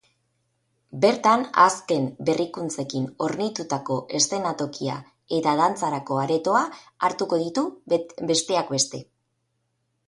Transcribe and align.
Bertan 1.01 1.43
azken 1.63 2.07
berrikuntzekin 2.29 3.05
hornitutako 3.27 3.99
eszenatokia 4.21 4.97
eta 5.41 5.55
dantzarako 5.63 6.19
aretoa 6.25 6.65
hartuko 7.11 7.41
ditu, 7.47 7.67
besteak 8.35 8.75
beste. 8.77 9.07